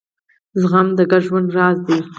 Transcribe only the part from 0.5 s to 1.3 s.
زغم د ګډ